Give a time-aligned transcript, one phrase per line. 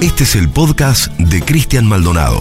[0.00, 2.40] Este es el podcast de Cristian Maldonado.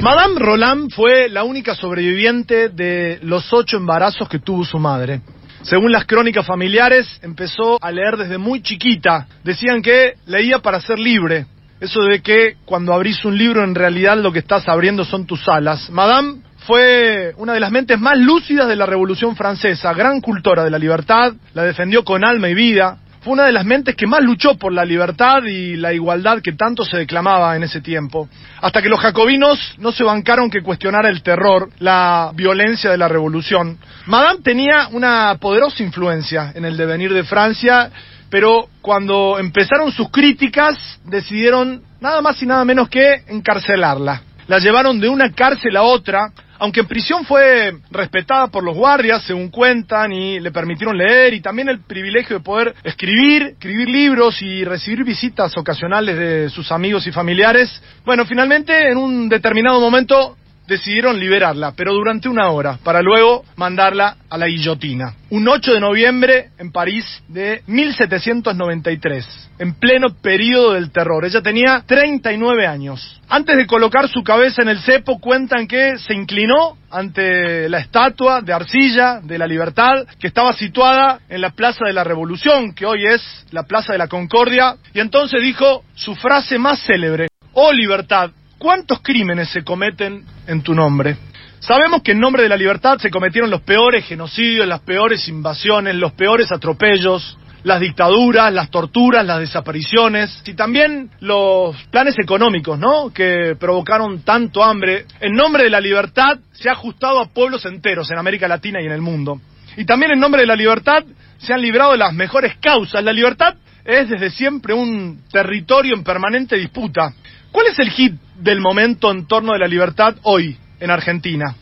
[0.00, 5.22] Madame Roland fue la única sobreviviente de los ocho embarazos que tuvo su madre.
[5.62, 9.26] Según las crónicas familiares, empezó a leer desde muy chiquita.
[9.42, 11.46] Decían que leía para ser libre.
[11.80, 15.48] Eso de que cuando abrís un libro en realidad lo que estás abriendo son tus
[15.48, 15.90] alas.
[15.90, 20.70] Madame fue una de las mentes más lúcidas de la Revolución Francesa, gran cultora de
[20.70, 24.22] la libertad, la defendió con alma y vida, fue una de las mentes que más
[24.22, 28.28] luchó por la libertad y la igualdad que tanto se declamaba en ese tiempo,
[28.62, 33.08] hasta que los jacobinos no se bancaron que cuestionara el terror, la violencia de la
[33.08, 33.78] revolución.
[34.06, 37.90] Madame tenía una poderosa influencia en el devenir de Francia,
[38.30, 44.22] pero cuando empezaron sus críticas decidieron nada más y nada menos que encarcelarla.
[44.50, 49.22] La llevaron de una cárcel a otra, aunque en prisión fue respetada por los guardias,
[49.22, 54.42] según cuentan, y le permitieron leer, y también el privilegio de poder escribir, escribir libros
[54.42, 57.80] y recibir visitas ocasionales de sus amigos y familiares.
[58.04, 60.36] Bueno, finalmente, en un determinado momento,
[60.70, 65.14] decidieron liberarla, pero durante una hora, para luego mandarla a la guillotina.
[65.30, 71.24] Un 8 de noviembre en París de 1793, en pleno periodo del terror.
[71.24, 73.20] Ella tenía 39 años.
[73.28, 78.40] Antes de colocar su cabeza en el cepo, cuentan que se inclinó ante la estatua
[78.40, 82.86] de arcilla de la libertad que estaba situada en la Plaza de la Revolución, que
[82.86, 87.72] hoy es la Plaza de la Concordia, y entonces dijo su frase más célebre, Oh
[87.72, 91.16] libertad, ¿Cuántos crímenes se cometen en tu nombre?
[91.60, 95.94] Sabemos que en nombre de la libertad se cometieron los peores genocidios, las peores invasiones,
[95.94, 103.10] los peores atropellos, las dictaduras, las torturas, las desapariciones y también los planes económicos, ¿no?
[103.14, 105.06] Que provocaron tanto hambre.
[105.22, 108.84] En nombre de la libertad se ha ajustado a pueblos enteros en América Latina y
[108.84, 109.40] en el mundo.
[109.78, 111.02] Y también en nombre de la libertad
[111.38, 113.02] se han librado las mejores causas.
[113.02, 113.54] La libertad
[113.86, 117.14] es desde siempre un territorio en permanente disputa.
[117.52, 121.54] ¿Cuál es el hit del momento en torno de la libertad hoy en Argentina?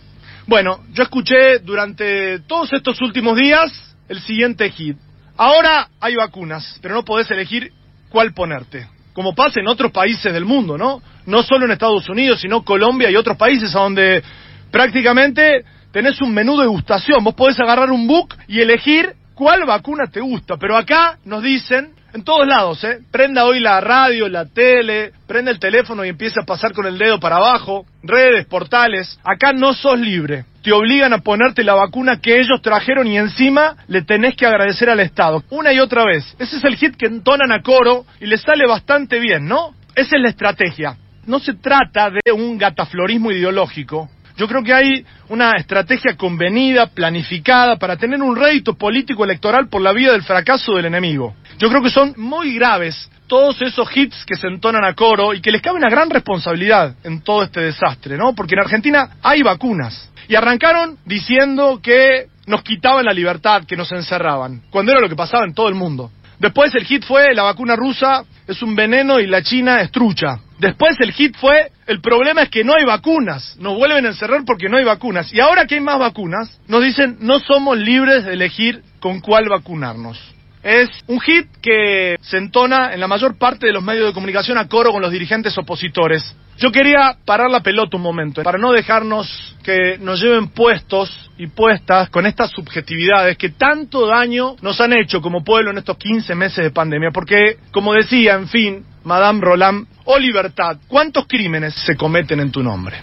[0.47, 4.97] Bueno, yo escuché durante todos estos últimos días el siguiente hit.
[5.37, 7.73] Ahora hay vacunas, pero no podés elegir
[8.11, 8.87] cuál ponerte.
[9.15, 11.03] Como pasa en otros países del mundo, ¿no?
[11.27, 14.23] No solo en Estados Unidos, sino Colombia y otros países donde
[14.71, 17.25] prácticamente tenés un menú de gustación.
[17.25, 20.57] Vos podés agarrar un book y elegir cuál vacuna te gusta.
[20.59, 22.99] Pero acá nos dicen en todos lados, ¿eh?
[23.11, 26.99] Prenda hoy la radio, la tele, prende el teléfono y empieza a pasar con el
[26.99, 29.19] dedo para abajo, redes, portales.
[29.25, 30.45] Acá no sos libre.
[30.63, 34.91] Te obligan a ponerte la vacuna que ellos trajeron y encima le tenés que agradecer
[34.91, 35.43] al Estado.
[35.51, 36.35] Una y otra vez.
[36.39, 39.75] Ese es el hit que entonan a coro y le sale bastante bien, ¿no?
[39.95, 40.97] Esa es la estrategia.
[41.27, 44.09] No se trata de un gataflorismo ideológico,
[44.39, 49.83] yo creo que hay una estrategia convenida, planificada, para tener un rédito político electoral por
[49.83, 51.35] la vía del fracaso del enemigo.
[51.59, 55.41] Yo creo que son muy graves todos esos hits que se entonan a coro y
[55.41, 58.35] que les cabe una gran responsabilidad en todo este desastre, ¿no?
[58.35, 60.11] Porque en Argentina hay vacunas.
[60.29, 65.17] Y arrancaron diciendo que nos quitaban la libertad, que nos encerraban, cuando era lo que
[65.17, 66.11] pasaba en todo el mundo.
[66.39, 70.41] Después el hit fue la vacuna rusa es un veneno y la China es trucha.
[70.59, 74.43] Después el hit fue, el problema es que no hay vacunas, nos vuelven a encerrar
[74.45, 75.33] porque no hay vacunas.
[75.33, 79.49] Y ahora que hay más vacunas, nos dicen, no somos libres de elegir con cuál
[79.49, 80.19] vacunarnos.
[80.63, 84.59] Es un hit que se entona en la mayor parte de los medios de comunicación
[84.59, 86.35] a coro con los dirigentes opositores.
[86.59, 91.47] Yo quería parar la pelota un momento, para no dejarnos que nos lleven puestos y
[91.47, 96.35] puestas con estas subjetividades que tanto daño nos han hecho como pueblo en estos 15
[96.35, 97.11] meses de pandemia.
[97.13, 102.63] Porque, como decía, en fin, Madame Roland, oh libertad, ¿cuántos crímenes se cometen en tu
[102.63, 102.97] nombre?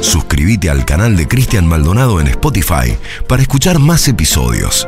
[0.00, 2.96] Suscríbete al canal de Cristian Maldonado en Spotify
[3.28, 4.86] para escuchar más episodios.